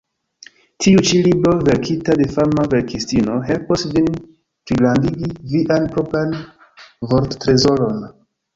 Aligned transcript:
Tiu 0.85 1.01
ĉi 1.09 1.19
libro, 1.27 1.51
verkita 1.67 2.15
de 2.21 2.27
fama 2.37 2.63
verkistino, 2.71 3.37
helpos 3.51 3.85
vin 3.93 4.09
pligrandigi 4.23 5.31
vian 5.55 5.89
propran 5.95 6.35
vorttrezoron. 7.15 8.05